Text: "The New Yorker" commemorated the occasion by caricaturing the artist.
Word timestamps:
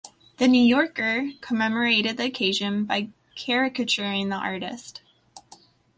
"The 0.39 0.47
New 0.47 0.63
Yorker" 0.63 1.29
commemorated 1.41 2.17
the 2.17 2.25
occasion 2.25 2.85
by 2.85 3.09
caricaturing 3.35 4.29
the 4.29 4.35
artist. 4.35 5.03